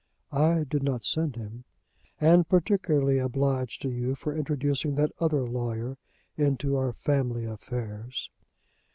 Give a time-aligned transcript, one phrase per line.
[0.31, 1.63] "I did not send him."
[2.19, 5.95] "And particularly obliged to you for introducing that other lawyer
[6.35, 8.31] into our family affairs."